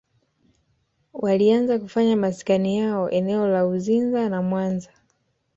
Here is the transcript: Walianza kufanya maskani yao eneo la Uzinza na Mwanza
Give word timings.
Walianza 1.13 1.79
kufanya 1.79 2.15
maskani 2.17 2.77
yao 2.77 3.09
eneo 3.09 3.47
la 3.47 3.65
Uzinza 3.65 4.29
na 4.29 4.41
Mwanza 4.41 4.89